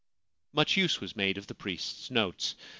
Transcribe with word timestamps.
Much 0.51 0.77
use 0.77 0.99
was 0.99 1.15
made 1.15 1.37
of 1.37 1.45
the 1.45 1.53
priest's 1.53 2.09
notes. 2.09 2.55